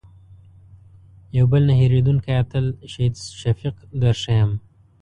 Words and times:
یو 1.37 1.45
بل 1.51 1.61
نه 1.69 1.73
هېرېدونکی 1.81 2.31
اتل 2.41 2.65
شهید 2.91 3.15
شفیق 3.41 3.75
در 4.01 4.15
ښیم. 4.21 4.51